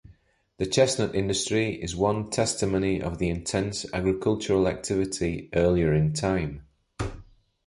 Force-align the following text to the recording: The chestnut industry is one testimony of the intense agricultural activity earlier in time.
The 0.57 0.65
chestnut 0.65 1.13
industry 1.13 1.75
is 1.75 1.95
one 1.95 2.31
testimony 2.31 2.99
of 2.99 3.19
the 3.19 3.29
intense 3.29 3.85
agricultural 3.93 4.67
activity 4.67 5.47
earlier 5.53 5.93
in 5.93 6.13
time. 6.13 6.65